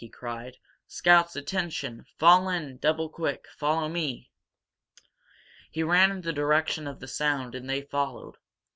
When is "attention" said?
1.35-2.03